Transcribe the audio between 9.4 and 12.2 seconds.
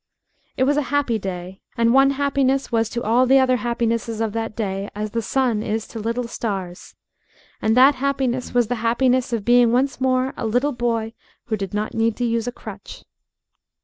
being once more a little boy who did not need